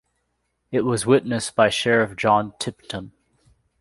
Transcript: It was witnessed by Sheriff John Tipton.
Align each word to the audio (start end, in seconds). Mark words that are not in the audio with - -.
It 0.71 0.81
was 0.81 1.05
witnessed 1.05 1.55
by 1.55 1.69
Sheriff 1.69 2.15
John 2.15 2.55
Tipton. 2.57 3.11